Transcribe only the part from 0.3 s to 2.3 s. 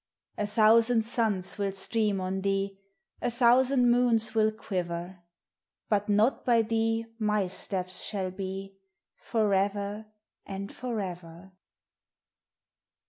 A thousand suns will stream